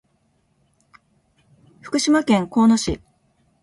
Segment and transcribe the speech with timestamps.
[1.83, 2.99] 福島県広野町